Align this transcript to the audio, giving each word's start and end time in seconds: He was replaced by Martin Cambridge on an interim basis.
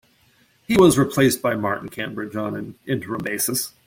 He 0.67 0.77
was 0.77 0.97
replaced 0.97 1.43
by 1.43 1.53
Martin 1.53 1.87
Cambridge 1.87 2.35
on 2.35 2.55
an 2.55 2.73
interim 2.87 3.21
basis. 3.23 3.75